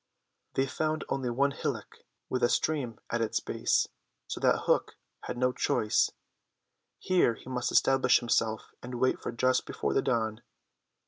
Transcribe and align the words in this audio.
They 0.55 0.65
found 0.65 1.03
only 1.09 1.29
one 1.29 1.51
hillock 1.51 1.99
with 2.27 2.41
a 2.41 2.49
stream 2.49 2.99
at 3.11 3.21
its 3.21 3.39
base, 3.39 3.87
so 4.25 4.39
that 4.39 4.61
Hook 4.63 4.95
had 5.25 5.37
no 5.37 5.51
choice; 5.51 6.09
here 6.97 7.35
he 7.35 7.51
must 7.51 7.71
establish 7.71 8.17
himself 8.19 8.71
and 8.81 8.95
wait 8.95 9.21
for 9.21 9.31
just 9.31 9.67
before 9.67 9.93
the 9.93 10.01
dawn. 10.01 10.41